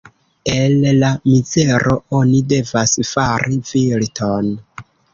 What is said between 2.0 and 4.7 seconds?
oni devas fari virton.